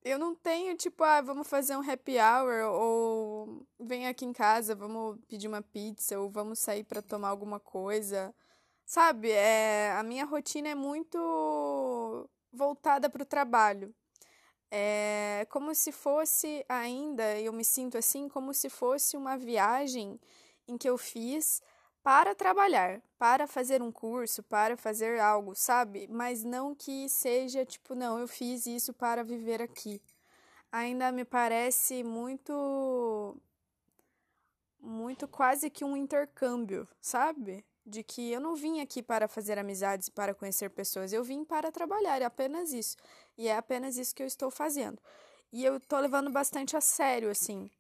eu 0.05 0.19
não 0.19 0.35
tenho, 0.35 0.77
tipo, 0.77 1.03
ah, 1.03 1.21
vamos 1.21 1.49
fazer 1.49 1.77
um 1.77 1.91
happy 1.91 2.17
hour, 2.19 2.73
ou 2.73 3.67
vem 3.81 4.07
aqui 4.07 4.25
em 4.25 4.33
casa, 4.33 4.75
vamos 4.75 5.19
pedir 5.29 5.49
uma 5.49 5.63
pizza, 5.63 6.19
ou 6.21 6.31
vamos 6.31 6.59
sair 6.61 6.85
para 6.85 7.03
tomar 7.03 7.29
alguma 7.29 7.59
coisa. 7.59 8.35
Sabe, 8.87 9.31
é, 9.31 9.93
a 9.93 10.03
minha 10.03 10.25
rotina 10.27 10.69
é 10.69 10.75
muito 10.75 11.19
voltada 12.55 13.11
para 13.11 13.23
o 13.23 13.27
trabalho. 13.27 13.95
É 14.71 15.47
como 15.51 15.75
se 15.75 15.93
fosse 15.93 16.65
ainda, 16.69 17.39
eu 17.41 17.53
me 17.53 17.65
sinto 17.65 17.99
assim, 17.99 18.29
como 18.29 18.53
se 18.55 18.69
fosse 18.69 19.17
uma 19.17 19.37
viagem 19.37 20.19
em 20.67 20.77
que 20.77 20.89
eu 20.89 20.99
fiz 20.99 21.63
para 22.03 22.35
trabalhar, 22.35 23.01
para 23.19 23.47
fazer 23.47 23.81
um 23.83 23.91
curso, 23.91 24.43
para 24.43 24.77
fazer 24.77 25.19
algo, 25.21 25.55
sabe? 25.55 26.07
Mas 26.11 26.45
não 26.45 26.75
que 26.75 27.09
seja 27.09 27.65
tipo, 27.65 27.95
não, 27.95 28.19
eu 28.19 28.29
fiz 28.29 28.67
isso 28.67 28.93
para 28.93 29.25
viver 29.25 29.63
aqui. 29.63 30.03
Ainda 30.73 31.13
me 31.13 31.25
parece 31.25 32.03
muito 32.05 33.37
muito 34.81 35.27
quase 35.27 35.71
que 35.71 35.85
um 35.85 35.97
intercâmbio, 35.97 36.87
sabe? 37.01 37.65
De 37.87 38.03
que 38.03 38.33
eu 38.33 38.41
não 38.41 38.55
vim 38.55 38.81
aqui 38.81 39.03
para 39.03 39.29
fazer 39.29 39.59
amizades, 39.59 40.09
para 40.09 40.35
conhecer 40.35 40.71
pessoas, 40.71 41.13
eu 41.13 41.23
vim 41.23 41.45
para 41.45 41.71
trabalhar, 41.71 42.21
é 42.21 42.25
apenas 42.25 42.73
isso. 42.73 42.97
E 43.37 43.47
é 43.49 43.57
apenas 43.57 43.99
isso 43.99 44.15
que 44.15 44.23
eu 44.23 44.27
estou 44.27 44.51
fazendo. 44.51 44.99
E 45.53 45.65
eu 45.65 45.79
tô 45.81 45.99
levando 45.99 46.31
bastante 46.31 46.77
a 46.77 46.81
sério, 46.81 47.31
assim. 47.31 47.71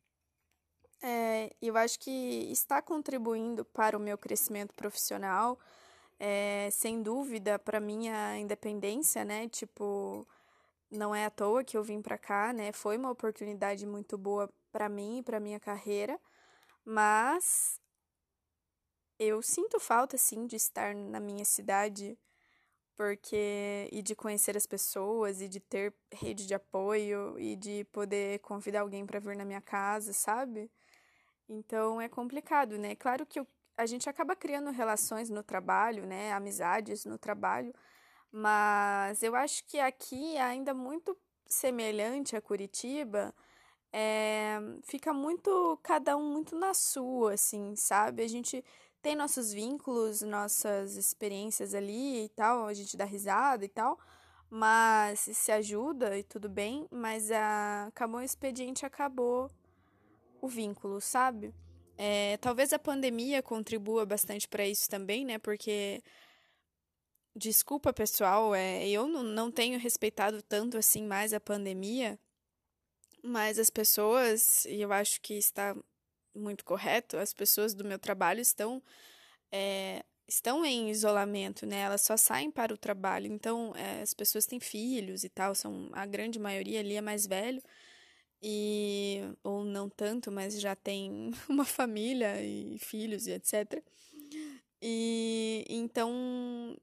É, 1.02 1.54
eu 1.60 1.76
acho 1.76 1.98
que 1.98 2.10
está 2.50 2.80
contribuindo 2.80 3.64
para 3.64 3.96
o 3.96 4.00
meu 4.00 4.16
crescimento 4.16 4.74
profissional, 4.74 5.58
é, 6.18 6.68
sem 6.70 7.02
dúvida, 7.02 7.58
para 7.58 7.80
minha 7.80 8.38
independência, 8.38 9.24
né? 9.24 9.48
Tipo, 9.48 10.26
não 10.90 11.14
é 11.14 11.26
à 11.26 11.30
toa 11.30 11.64
que 11.64 11.76
eu 11.76 11.82
vim 11.82 12.00
para 12.00 12.16
cá, 12.16 12.52
né? 12.52 12.72
Foi 12.72 12.96
uma 12.96 13.10
oportunidade 13.10 13.86
muito 13.86 14.16
boa 14.16 14.48
para 14.72 14.88
mim 14.88 15.18
e 15.18 15.22
para 15.22 15.40
minha 15.40 15.60
carreira, 15.60 16.18
mas 16.84 17.80
eu 19.18 19.42
sinto 19.42 19.78
falta, 19.80 20.16
sim, 20.18 20.46
de 20.46 20.56
estar 20.56 20.94
na 20.94 21.20
minha 21.20 21.44
cidade, 21.44 22.18
porque 22.96 23.88
e 23.92 24.02
de 24.02 24.14
conhecer 24.14 24.56
as 24.56 24.66
pessoas 24.66 25.40
e 25.40 25.48
de 25.48 25.60
ter 25.60 25.94
rede 26.12 26.46
de 26.46 26.54
apoio 26.54 27.38
e 27.38 27.56
de 27.56 27.84
poder 27.92 28.38
convidar 28.40 28.80
alguém 28.82 29.06
para 29.06 29.20
vir 29.20 29.36
na 29.36 29.44
minha 29.44 29.60
casa, 29.60 30.12
sabe? 30.12 30.70
Então 31.48 32.00
é 32.00 32.08
complicado, 32.08 32.78
né? 32.78 32.94
Claro 32.96 33.26
que 33.26 33.40
a 33.76 33.86
gente 33.86 34.08
acaba 34.08 34.36
criando 34.36 34.70
relações 34.70 35.30
no 35.30 35.42
trabalho, 35.42 36.06
né? 36.06 36.32
Amizades 36.32 37.04
no 37.04 37.18
trabalho, 37.18 37.74
mas 38.32 39.22
eu 39.22 39.34
acho 39.36 39.64
que 39.66 39.78
aqui 39.80 40.36
ainda 40.38 40.74
muito 40.74 41.16
semelhante 41.46 42.36
a 42.36 42.40
Curitiba. 42.42 43.34
É, 43.92 44.58
fica 44.82 45.12
muito 45.12 45.78
cada 45.82 46.16
um 46.16 46.32
muito 46.32 46.56
na 46.56 46.74
sua, 46.74 47.34
assim, 47.34 47.76
sabe? 47.76 48.24
A 48.24 48.28
gente 48.28 48.64
tem 49.04 49.14
nossos 49.14 49.52
vínculos, 49.52 50.22
nossas 50.22 50.96
experiências 50.96 51.74
ali 51.74 52.24
e 52.24 52.28
tal, 52.30 52.66
a 52.66 52.72
gente 52.72 52.96
dá 52.96 53.04
risada 53.04 53.62
e 53.62 53.68
tal, 53.68 53.98
mas 54.48 55.20
se 55.20 55.52
ajuda 55.52 56.16
e 56.18 56.22
tudo 56.22 56.48
bem, 56.48 56.88
mas 56.90 57.30
a, 57.30 57.84
acabou 57.88 58.20
o 58.20 58.24
expediente, 58.24 58.86
acabou 58.86 59.50
o 60.40 60.48
vínculo, 60.48 61.02
sabe? 61.02 61.54
É, 61.98 62.38
talvez 62.38 62.72
a 62.72 62.78
pandemia 62.78 63.42
contribua 63.42 64.06
bastante 64.06 64.48
para 64.48 64.66
isso 64.66 64.88
também, 64.88 65.22
né? 65.22 65.38
Porque 65.38 66.02
desculpa 67.36 67.92
pessoal, 67.92 68.54
é, 68.54 68.88
eu 68.88 69.06
não, 69.06 69.22
não 69.22 69.50
tenho 69.50 69.78
respeitado 69.78 70.40
tanto 70.40 70.78
assim 70.78 71.06
mais 71.06 71.34
a 71.34 71.40
pandemia, 71.40 72.18
mas 73.22 73.58
as 73.58 73.68
pessoas, 73.68 74.64
e 74.64 74.80
eu 74.80 74.90
acho 74.94 75.20
que 75.20 75.34
está 75.34 75.76
muito 76.34 76.64
correto, 76.64 77.16
as 77.16 77.32
pessoas 77.32 77.74
do 77.74 77.84
meu 77.84 77.98
trabalho 77.98 78.40
estão 78.40 78.82
é, 79.52 80.04
estão 80.26 80.64
em 80.64 80.90
isolamento, 80.90 81.66
né? 81.66 81.80
Elas 81.80 82.00
só 82.02 82.16
saem 82.16 82.50
para 82.50 82.72
o 82.74 82.78
trabalho, 82.78 83.26
então 83.32 83.74
é, 83.76 84.02
as 84.02 84.14
pessoas 84.14 84.46
têm 84.46 84.60
filhos 84.60 85.24
e 85.24 85.28
tal, 85.28 85.54
são 85.54 85.90
a 85.92 86.06
grande 86.06 86.38
maioria 86.38 86.80
ali 86.80 86.96
é 86.96 87.00
mais 87.00 87.26
velho 87.26 87.62
e 88.42 89.22
ou 89.42 89.64
não 89.64 89.88
tanto, 89.88 90.30
mas 90.30 90.60
já 90.60 90.74
tem 90.76 91.30
uma 91.48 91.64
família 91.64 92.42
e 92.42 92.78
filhos 92.78 93.26
e 93.26 93.32
etc. 93.32 93.82
E 94.82 95.64
então 95.68 96.76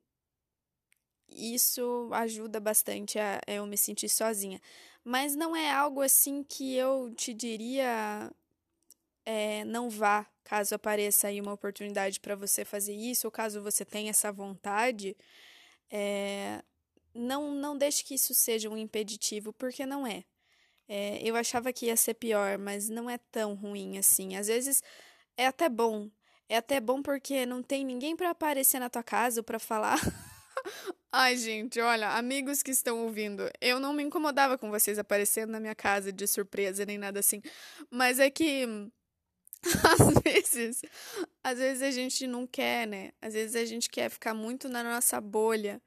isso 1.29 2.10
ajuda 2.13 2.60
bastante 2.60 3.20
a, 3.20 3.39
a 3.48 3.51
eu 3.51 3.65
me 3.65 3.77
sentir 3.77 4.10
sozinha. 4.10 4.62
Mas 5.03 5.36
não 5.36 5.55
é 5.55 5.72
algo 5.72 6.01
assim 6.01 6.43
que 6.43 6.75
eu 6.75 7.13
te 7.15 7.34
diria 7.34 8.31
é, 9.25 9.63
não 9.66 9.90
vá 9.90 10.28
caso 10.44 10.75
apareça 10.75 11.28
aí 11.28 11.40
uma 11.40 11.54
oportunidade 11.54 12.20
para 12.20 12.36
você 12.36 12.66
fazer 12.66 12.94
isso, 12.94 13.28
ou 13.28 13.32
caso 13.32 13.62
você 13.62 13.86
tenha 13.86 14.10
essa 14.10 14.32
vontade, 14.32 15.16
é, 15.90 16.62
não, 17.13 17.51
não 17.54 17.78
deixe 17.78 18.04
que 18.04 18.16
isso 18.16 18.34
seja 18.34 18.70
um 18.70 18.78
impeditivo, 18.78 19.54
porque 19.54 19.86
não 19.86 20.06
é. 20.06 20.24
É, 20.88 21.20
eu 21.24 21.36
achava 21.36 21.72
que 21.72 21.86
ia 21.86 21.96
ser 21.96 22.16
pior, 22.16 22.58
mas 22.58 22.90
não 22.90 23.10
é 23.10 23.18
tão 23.32 23.54
ruim 23.54 23.98
assim. 23.98 24.36
Às 24.36 24.48
vezes 24.48 24.84
é 25.38 25.48
até 25.48 25.70
bom. 25.70 26.10
É 26.50 26.58
até 26.58 26.82
bom 26.82 27.01
porque 27.01 27.46
não 27.46 27.63
tem 27.63 27.86
ninguém 27.86 28.16
para 28.16 28.30
aparecer 28.30 28.80
na 28.80 28.90
tua 28.90 29.04
casa 29.04 29.40
ou 29.40 29.44
para 29.44 29.58
falar. 29.58 29.98
Ai, 31.12 31.38
gente, 31.38 31.80
olha, 31.80 32.10
amigos 32.10 32.62
que 32.62 32.72
estão 32.72 33.04
ouvindo, 33.04 33.50
eu 33.60 33.80
não 33.80 33.94
me 33.94 34.04
incomodava 34.04 34.58
com 34.58 34.70
vocês 34.70 35.00
aparecendo 35.00 35.51
na 35.51 35.60
minha 35.60 35.75
casa 35.75 36.12
de 36.12 36.28
surpresa 36.28 36.86
nem 36.86 36.98
nada 36.98 37.20
assim, 37.20 37.42
mas 37.90 38.20
é 38.20 38.30
que 38.30 38.66
às 40.00 40.24
vezes, 40.24 40.82
às 41.44 41.58
vezes 41.60 41.84
a 41.84 41.91
gente 41.91 42.25
não 42.27 42.48
quer, 42.48 42.88
né? 42.88 43.12
Às 43.22 43.34
vezes 43.34 43.56
a 43.56 43.65
gente 43.65 43.89
quer 43.89 44.10
ficar 44.10 44.34
muito 44.34 44.68
na 44.68 44.84
nossa 44.84 45.22
bolha 45.22 45.82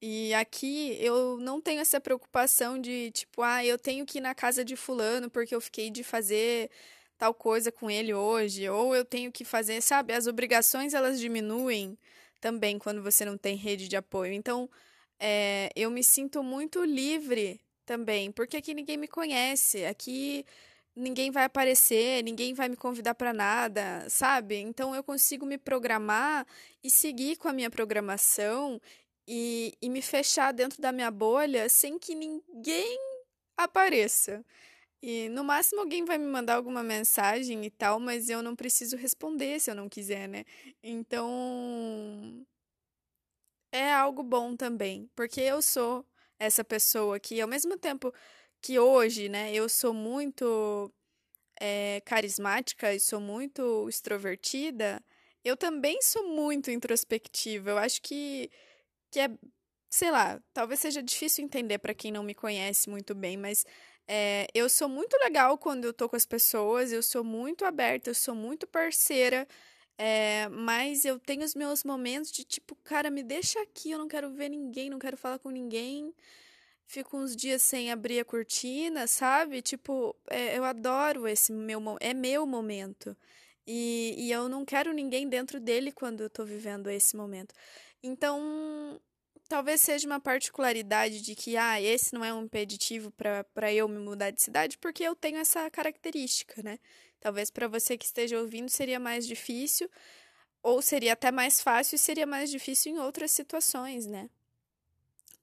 e 0.00 0.34
aqui 0.34 0.96
eu 1.00 1.38
não 1.38 1.60
tenho 1.60 1.80
essa 1.80 2.00
preocupação 2.00 2.80
de, 2.80 3.12
tipo, 3.12 3.40
ah, 3.42 3.64
eu 3.64 3.78
tenho 3.78 4.04
que 4.04 4.18
ir 4.18 4.20
na 4.20 4.34
casa 4.34 4.64
de 4.64 4.74
fulano 4.76 5.30
porque 5.30 5.54
eu 5.54 5.60
fiquei 5.60 5.90
de 5.90 6.02
fazer 6.02 6.70
tal 7.16 7.32
coisa 7.32 7.70
com 7.70 7.88
ele 7.88 8.12
hoje, 8.12 8.68
ou 8.68 8.96
eu 8.96 9.04
tenho 9.04 9.30
que 9.30 9.44
fazer, 9.44 9.80
sabe? 9.80 10.12
As 10.12 10.26
obrigações 10.26 10.92
elas 10.92 11.20
diminuem 11.20 11.96
também 12.40 12.78
quando 12.80 13.00
você 13.02 13.24
não 13.24 13.38
tem 13.38 13.54
rede 13.56 13.86
de 13.88 13.96
apoio. 13.96 14.32
Então, 14.32 14.68
é, 15.20 15.70
eu 15.76 15.88
me 15.90 16.02
sinto 16.02 16.42
muito 16.42 16.82
livre 16.84 17.60
também, 17.86 18.32
porque 18.32 18.56
aqui 18.56 18.74
ninguém 18.74 18.96
me 18.96 19.06
conhece, 19.06 19.84
aqui 19.84 20.44
ninguém 20.94 21.30
vai 21.30 21.44
aparecer, 21.44 22.22
ninguém 22.22 22.54
vai 22.54 22.68
me 22.68 22.76
convidar 22.76 23.14
para 23.14 23.32
nada, 23.32 24.06
sabe? 24.08 24.56
Então 24.56 24.94
eu 24.94 25.02
consigo 25.02 25.46
me 25.46 25.58
programar 25.58 26.46
e 26.82 26.90
seguir 26.90 27.36
com 27.36 27.48
a 27.48 27.52
minha 27.52 27.70
programação 27.70 28.80
e, 29.26 29.74
e 29.80 29.88
me 29.88 30.02
fechar 30.02 30.52
dentro 30.52 30.80
da 30.80 30.92
minha 30.92 31.10
bolha 31.10 31.68
sem 31.68 31.98
que 31.98 32.14
ninguém 32.14 32.98
apareça. 33.56 34.44
E 35.02 35.28
no 35.30 35.44
máximo 35.44 35.80
alguém 35.80 36.04
vai 36.04 36.18
me 36.18 36.26
mandar 36.26 36.56
alguma 36.56 36.82
mensagem 36.82 37.64
e 37.64 37.70
tal, 37.70 38.00
mas 38.00 38.30
eu 38.30 38.42
não 38.42 38.56
preciso 38.56 38.96
responder 38.96 39.60
se 39.60 39.70
eu 39.70 39.74
não 39.74 39.88
quiser, 39.88 40.28
né? 40.28 40.44
Então 40.82 42.46
é 43.72 43.92
algo 43.92 44.22
bom 44.22 44.54
também, 44.56 45.10
porque 45.14 45.40
eu 45.40 45.62
sou 45.62 46.04
essa 46.38 46.64
pessoa 46.64 47.18
que 47.20 47.40
ao 47.40 47.48
mesmo 47.48 47.76
tempo 47.78 48.12
que 48.62 48.78
hoje, 48.78 49.28
né, 49.28 49.52
eu 49.54 49.68
sou 49.68 49.92
muito 49.94 50.92
é, 51.60 52.00
carismática 52.06 52.94
e 52.94 53.00
sou 53.00 53.20
muito 53.20 53.88
extrovertida, 53.88 55.02
eu 55.44 55.56
também 55.56 56.00
sou 56.02 56.28
muito 56.28 56.70
introspectiva. 56.70 57.70
Eu 57.70 57.78
acho 57.78 58.02
que 58.02 58.50
que 59.10 59.20
é, 59.20 59.30
sei 59.90 60.10
lá, 60.10 60.40
talvez 60.54 60.80
seja 60.80 61.02
difícil 61.02 61.44
entender 61.44 61.78
para 61.78 61.94
quem 61.94 62.12
não 62.12 62.22
me 62.24 62.34
conhece 62.34 62.90
muito 62.90 63.14
bem, 63.14 63.36
mas 63.36 63.64
é, 64.08 64.46
eu 64.54 64.68
sou 64.68 64.88
muito 64.88 65.16
legal 65.18 65.58
quando 65.58 65.84
eu 65.84 65.92
tô 65.92 66.08
com 66.08 66.16
as 66.16 66.26
pessoas, 66.26 66.92
eu 66.92 67.02
sou 67.02 67.22
muito 67.24 67.64
aberta, 67.64 68.10
eu 68.10 68.14
sou 68.14 68.34
muito 68.34 68.66
parceira, 68.66 69.46
é, 69.98 70.48
mas 70.50 71.04
eu 71.04 71.18
tenho 71.18 71.44
os 71.44 71.54
meus 71.54 71.84
momentos 71.84 72.32
de 72.32 72.44
tipo, 72.44 72.74
cara, 72.84 73.10
me 73.10 73.22
deixa 73.22 73.60
aqui, 73.62 73.90
eu 73.92 73.98
não 73.98 74.08
quero 74.08 74.30
ver 74.32 74.48
ninguém, 74.48 74.90
não 74.90 74.98
quero 74.98 75.16
falar 75.16 75.38
com 75.38 75.50
ninguém. 75.50 76.14
Fico 76.86 77.16
uns 77.16 77.34
dias 77.34 77.62
sem 77.62 77.90
abrir 77.90 78.20
a 78.20 78.24
cortina, 78.24 79.06
sabe? 79.06 79.62
Tipo, 79.62 80.14
é, 80.28 80.58
eu 80.58 80.64
adoro 80.64 81.26
esse 81.26 81.52
meu 81.52 81.80
é 82.00 82.12
meu 82.12 82.46
momento. 82.46 83.16
E, 83.66 84.14
e 84.18 84.32
eu 84.32 84.48
não 84.48 84.64
quero 84.64 84.92
ninguém 84.92 85.28
dentro 85.28 85.60
dele 85.60 85.92
quando 85.92 86.22
eu 86.22 86.30
tô 86.30 86.44
vivendo 86.44 86.90
esse 86.90 87.16
momento. 87.16 87.54
Então, 88.02 89.00
talvez 89.48 89.80
seja 89.80 90.06
uma 90.06 90.20
particularidade 90.20 91.20
de 91.22 91.34
que, 91.34 91.56
ah, 91.56 91.80
esse 91.80 92.12
não 92.14 92.24
é 92.24 92.32
um 92.34 92.42
impeditivo 92.44 93.12
para 93.12 93.72
eu 93.72 93.86
me 93.88 93.98
mudar 93.98 94.30
de 94.30 94.42
cidade, 94.42 94.78
porque 94.78 95.04
eu 95.04 95.14
tenho 95.14 95.38
essa 95.38 95.70
característica, 95.70 96.62
né? 96.62 96.78
Talvez 97.20 97.50
para 97.50 97.68
você 97.68 97.96
que 97.96 98.04
esteja 98.04 98.40
ouvindo 98.40 98.68
seria 98.68 98.98
mais 98.98 99.26
difícil, 99.26 99.88
ou 100.62 100.82
seria 100.82 101.12
até 101.12 101.30
mais 101.30 101.60
fácil 101.60 101.96
e 101.96 101.98
seria 101.98 102.26
mais 102.26 102.50
difícil 102.50 102.92
em 102.92 102.98
outras 102.98 103.30
situações, 103.30 104.06
né? 104.06 104.28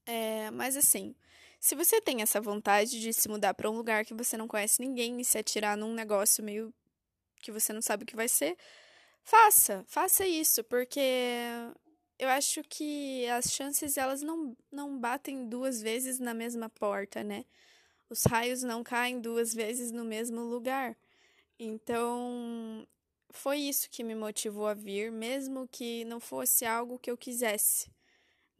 É, 0.06 0.50
mas 0.52 0.76
assim, 0.76 1.16
Se 1.60 1.76
você 1.76 2.00
tem 2.00 2.22
essa 2.22 2.40
vontade 2.40 3.02
de 3.02 3.12
se 3.12 3.28
mudar 3.28 3.54
para 3.54 3.70
um 3.70 3.76
lugar 3.76 4.06
que 4.06 4.14
você 4.14 4.38
não 4.38 4.48
conhece 4.48 4.82
ninguém 4.82 5.20
e 5.20 5.26
se 5.26 5.38
atirar 5.38 5.76
num 5.76 5.94
negócio 5.94 6.44
meio 6.44 6.74
que 7.42 7.52
você 7.52 7.74
não 7.74 7.82
sabe 7.82 8.04
o 8.04 8.08
que 8.08 8.16
vai 8.16 8.30
ser, 8.30 8.58
faça, 9.24 9.84
faça 9.88 10.26
isso, 10.26 10.64
porque 10.64 11.02
eu 12.18 12.30
acho 12.30 12.64
que 12.64 13.28
as 13.28 13.52
chances 13.52 13.98
elas 13.98 14.22
não, 14.22 14.56
não 14.72 14.98
batem 14.98 15.48
duas 15.48 15.82
vezes 15.82 16.18
na 16.20 16.34
mesma 16.34 16.70
porta, 16.70 17.24
né? 17.24 17.46
Os 18.10 18.24
raios 18.24 18.64
não 18.64 18.84
caem 18.84 19.20
duas 19.20 19.54
vezes 19.54 19.92
no 19.92 20.04
mesmo 20.06 20.42
lugar. 20.42 20.98
Então, 21.60 22.88
foi 23.32 23.58
isso 23.60 23.90
que 23.90 24.04
me 24.04 24.16
motivou 24.16 24.66
a 24.66 24.74
vir, 24.74 25.12
mesmo 25.12 25.68
que 25.68 26.06
não 26.06 26.20
fosse 26.20 26.66
algo 26.66 26.98
que 26.98 27.12
eu 27.12 27.18
quisesse 27.18 27.90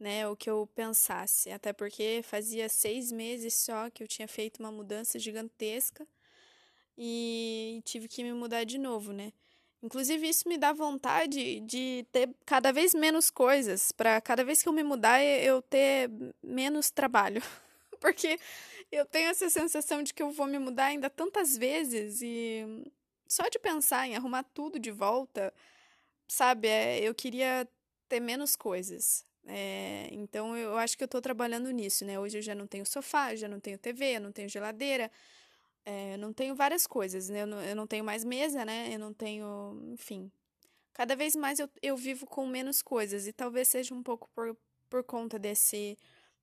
né, 0.00 0.26
o 0.26 0.34
que 0.34 0.48
eu 0.50 0.66
pensasse. 0.74 1.50
Até 1.50 1.72
porque 1.72 2.22
fazia 2.24 2.68
seis 2.68 3.12
meses 3.12 3.54
só 3.54 3.90
que 3.90 4.02
eu 4.02 4.08
tinha 4.08 4.26
feito 4.26 4.58
uma 4.58 4.72
mudança 4.72 5.18
gigantesca 5.18 6.06
e 6.96 7.82
tive 7.84 8.08
que 8.08 8.22
me 8.24 8.32
mudar 8.32 8.64
de 8.64 8.78
novo, 8.78 9.12
né? 9.12 9.32
Inclusive, 9.82 10.28
isso 10.28 10.48
me 10.48 10.58
dá 10.58 10.72
vontade 10.72 11.60
de 11.60 12.06
ter 12.12 12.28
cada 12.44 12.70
vez 12.72 12.92
menos 12.94 13.30
coisas, 13.30 13.92
para 13.92 14.20
cada 14.20 14.44
vez 14.44 14.62
que 14.62 14.68
eu 14.68 14.72
me 14.72 14.82
mudar 14.82 15.22
eu 15.24 15.62
ter 15.62 16.10
menos 16.42 16.90
trabalho. 16.90 17.42
Porque 18.00 18.38
eu 18.92 19.06
tenho 19.06 19.30
essa 19.30 19.48
sensação 19.48 20.02
de 20.02 20.12
que 20.12 20.22
eu 20.22 20.30
vou 20.32 20.46
me 20.46 20.58
mudar 20.58 20.86
ainda 20.86 21.08
tantas 21.08 21.56
vezes 21.56 22.20
e 22.22 22.64
só 23.26 23.48
de 23.48 23.58
pensar 23.58 24.06
em 24.06 24.16
arrumar 24.16 24.42
tudo 24.42 24.78
de 24.78 24.90
volta, 24.90 25.52
sabe? 26.28 26.68
É, 26.68 27.00
eu 27.00 27.14
queria 27.14 27.66
ter 28.08 28.20
menos 28.20 28.56
coisas. 28.56 29.24
É, 29.46 30.08
então 30.12 30.56
eu 30.56 30.76
acho 30.76 30.96
que 30.96 31.02
eu 31.02 31.06
estou 31.06 31.20
trabalhando 31.20 31.70
nisso, 31.70 32.04
né? 32.04 32.18
Hoje 32.18 32.38
eu 32.38 32.42
já 32.42 32.54
não 32.54 32.66
tenho 32.66 32.84
sofá, 32.86 33.34
já 33.34 33.48
não 33.48 33.60
tenho 33.60 33.78
TV, 33.78 34.16
eu 34.16 34.20
não 34.20 34.32
tenho 34.32 34.48
geladeira, 34.48 35.10
é, 35.84 36.14
eu 36.14 36.18
não 36.18 36.32
tenho 36.32 36.54
várias 36.54 36.86
coisas, 36.86 37.28
né? 37.28 37.42
Eu 37.42 37.46
não, 37.46 37.62
eu 37.62 37.76
não 37.76 37.86
tenho 37.86 38.04
mais 38.04 38.24
mesa, 38.24 38.64
né? 38.64 38.94
Eu 38.94 38.98
não 38.98 39.12
tenho, 39.12 39.80
enfim. 39.92 40.30
Cada 40.92 41.16
vez 41.16 41.34
mais 41.36 41.58
eu, 41.58 41.68
eu 41.82 41.96
vivo 41.96 42.26
com 42.26 42.46
menos 42.46 42.82
coisas 42.82 43.26
e 43.26 43.32
talvez 43.32 43.68
seja 43.68 43.94
um 43.94 44.02
pouco 44.02 44.28
por, 44.34 44.56
por 44.88 45.02
conta 45.04 45.38
desse 45.38 45.96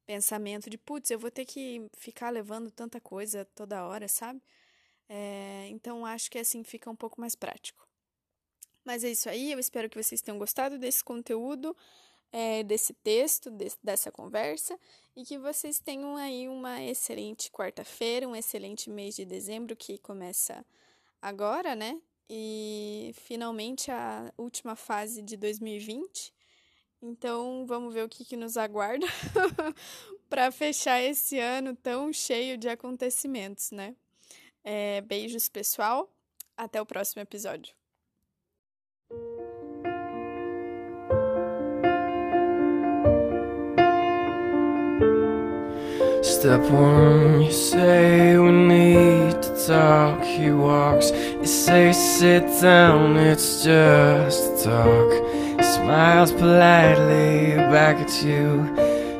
pensamento 0.05 0.69
de, 0.69 0.77
putz, 0.77 1.11
eu 1.11 1.19
vou 1.19 1.29
ter 1.29 1.45
que 1.45 1.85
ficar 1.97 2.29
levando 2.29 2.71
tanta 2.71 2.99
coisa 2.99 3.45
toda 3.53 3.85
hora, 3.85 4.07
sabe? 4.07 4.41
É, 5.09 5.67
então 5.69 6.05
acho 6.05 6.31
que 6.31 6.39
assim 6.39 6.63
fica 6.63 6.89
um 6.89 6.95
pouco 6.95 7.19
mais 7.21 7.35
prático. 7.35 7.87
Mas 8.83 9.03
é 9.03 9.09
isso 9.11 9.29
aí, 9.29 9.51
eu 9.51 9.59
espero 9.59 9.89
que 9.89 10.01
vocês 10.01 10.21
tenham 10.21 10.37
gostado 10.39 10.79
desse 10.79 11.03
conteúdo 11.03 11.75
é, 12.31 12.63
desse 12.63 12.93
texto, 12.93 13.49
desse, 13.49 13.77
dessa 13.83 14.11
conversa, 14.11 14.77
e 15.15 15.23
que 15.23 15.37
vocês 15.37 15.79
tenham 15.79 16.15
aí 16.15 16.47
uma 16.47 16.83
excelente 16.83 17.51
quarta-feira, 17.51 18.27
um 18.27 18.35
excelente 18.35 18.89
mês 18.89 19.15
de 19.15 19.25
dezembro 19.25 19.75
que 19.75 19.97
começa 19.97 20.65
agora, 21.21 21.75
né? 21.75 21.99
E 22.29 23.11
finalmente 23.15 23.89
a 23.89 24.31
última 24.37 24.75
fase 24.75 25.21
de 25.21 25.37
2020. 25.37 26.33
Então 27.01 27.65
vamos 27.65 27.93
ver 27.93 28.03
o 28.03 28.09
que, 28.09 28.25
que 28.25 28.35
nos 28.35 28.57
aguarda 28.57 29.05
para 30.29 30.51
fechar 30.51 31.01
esse 31.01 31.39
ano 31.39 31.75
tão 31.75 32.11
cheio 32.11 32.57
de 32.57 32.67
acontecimentos, 32.67 33.71
né? 33.71 33.95
É, 34.63 35.01
beijos, 35.01 35.47
pessoal. 35.47 36.11
Até 36.57 36.81
o 36.81 36.85
próximo 36.85 37.21
episódio. 37.21 37.76
Step 46.39 46.61
one, 46.69 47.41
you 47.41 47.51
say 47.51 48.37
we 48.37 48.51
need 48.51 49.41
to 49.41 49.67
talk. 49.67 50.23
He 50.23 50.51
walks, 50.51 51.09
you 51.09 51.47
say 51.47 51.91
sit 51.91 52.43
down, 52.61 53.17
it's 53.17 53.63
just 53.63 54.63
talk. 54.63 55.11
He 55.57 55.63
smiles 55.63 56.31
politely 56.31 57.55
back 57.73 57.97
at 57.97 58.21
you. 58.21 58.69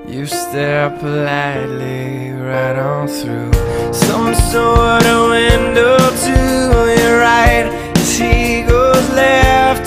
You 0.08 0.28
stare 0.28 0.92
politely 1.00 2.30
right 2.34 2.78
on 2.78 3.08
through 3.08 3.52
some 3.92 4.36
sort 4.36 5.04
of 5.08 5.32
window 5.32 5.98
to 5.98 7.02
your 7.02 7.20
right. 7.20 7.66
As 7.96 8.20
he 8.20 8.62
goes 8.62 9.10
left 9.10 9.87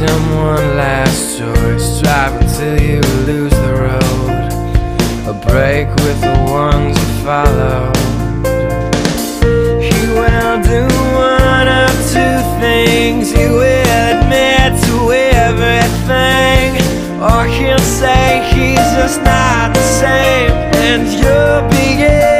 him 0.00 0.34
one 0.34 0.76
last 0.76 1.38
choice. 1.38 2.00
Drive 2.00 2.40
until 2.40 2.80
you 2.80 3.00
lose 3.26 3.52
the 3.52 3.74
road. 3.84 4.30
A 5.28 5.34
break 5.46 5.88
with 6.04 6.20
the 6.22 6.36
ones 6.50 6.96
you 6.98 7.24
follow 7.24 7.92
He 9.88 10.00
will 10.18 10.58
do 10.62 10.82
one 11.14 11.68
of 11.68 11.92
two 12.14 12.36
things. 12.60 13.30
He 13.30 13.44
will 13.44 13.90
admit 14.10 14.72
to 14.86 14.96
everything. 15.46 16.68
Or 17.20 17.44
he'll 17.46 17.86
say 18.00 18.42
he's 18.54 18.88
just 18.96 19.20
not 19.22 19.74
the 19.74 19.86
same. 20.00 20.50
And 20.88 21.06
you'll 21.12 21.68
begin 21.68 22.39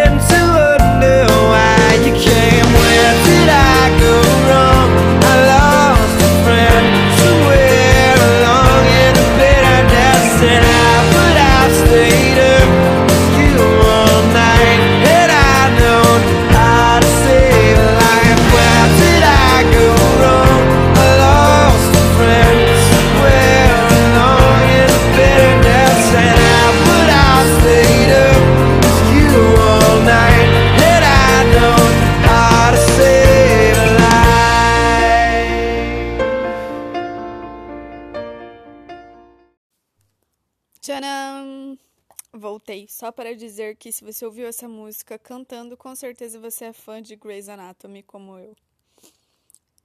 para 43.13 43.35
dizer 43.35 43.77
que 43.77 43.93
se 43.93 44.05
você 44.05 44.25
ouviu 44.25 44.47
essa 44.47 44.69
música 44.69 45.19
cantando, 45.19 45.77
com 45.77 45.95
certeza 45.95 46.39
você 46.39 46.67
é 46.67 46.73
fã 46.73 47.01
de 47.01 47.17
Grey's 47.17 47.49
Anatomy 47.49 48.03
como 48.03 48.39
eu. 48.39 48.57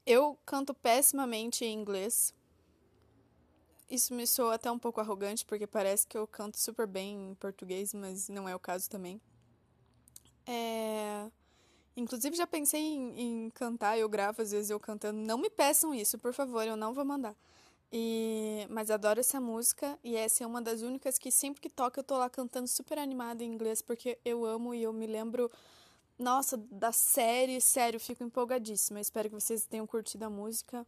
Eu 0.06 0.38
canto 0.46 0.74
pessimamente 0.74 1.66
em 1.66 1.74
inglês. 1.74 2.34
Isso 3.90 4.14
me 4.14 4.26
soa 4.26 4.56
até 4.56 4.72
um 4.72 4.80
pouco 4.80 5.00
arrogante, 5.00 5.46
porque 5.46 5.68
parece 5.68 6.08
que 6.08 6.18
eu 6.18 6.28
canto 6.28 6.60
super 6.60 6.88
bem 6.88 7.32
em 7.32 7.36
português, 7.36 7.94
mas 7.94 8.30
não 8.30 8.48
é 8.48 8.56
o 8.56 8.60
caso 8.60 8.90
também. 8.90 9.22
É... 10.46 11.30
Inclusive 11.98 12.36
já 12.36 12.46
pensei 12.46 12.82
em, 12.82 13.46
em 13.46 13.50
cantar, 13.52 13.98
eu 13.98 14.10
gravo 14.10 14.42
às 14.42 14.52
vezes 14.52 14.70
eu 14.70 14.80
cantando. 14.80 15.20
Não 15.20 15.38
me 15.38 15.50
peçam 15.50 15.94
isso, 15.94 16.18
por 16.18 16.34
favor, 16.34 16.66
eu 16.68 16.76
não 16.76 16.94
vou 16.94 17.06
mandar. 17.06 17.36
E, 17.98 18.68
mas 18.70 18.92
adoro 18.92 19.22
essa 19.22 19.40
música 19.40 19.98
e 20.04 20.18
essa 20.18 20.44
é 20.44 20.48
uma 20.48 20.62
das 20.62 20.82
únicas 20.82 21.18
que 21.18 21.32
sempre 21.32 21.62
que 21.62 21.70
toca 21.70 22.02
eu 22.02 22.04
tô 22.04 22.18
lá 22.18 22.30
cantando 22.30 22.68
super 22.68 22.98
animada 22.98 23.42
em 23.42 23.48
inglês 23.48 23.82
porque 23.82 24.20
eu 24.26 24.46
amo 24.46 24.74
e 24.74 24.84
eu 24.84 24.92
me 24.92 25.08
lembro, 25.08 25.50
nossa, 26.20 26.58
da 26.58 26.92
série, 26.92 27.62
sério, 27.62 27.98
fico 27.98 28.22
empolgadíssima. 28.22 29.00
Espero 29.00 29.30
que 29.30 29.36
vocês 29.36 29.66
tenham 29.66 29.88
curtido 29.88 30.26
a 30.26 30.30
música 30.30 30.86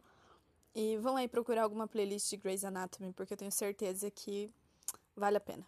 e 0.74 0.98
vão 0.98 1.16
aí 1.16 1.26
procurar 1.26 1.62
alguma 1.62 1.88
playlist 1.88 2.28
de 2.28 2.36
Grey's 2.36 2.62
Anatomy 2.62 3.10
porque 3.14 3.32
eu 3.32 3.38
tenho 3.38 3.52
certeza 3.52 4.10
que 4.10 4.50
vale 5.16 5.38
a 5.38 5.40
pena. 5.40 5.66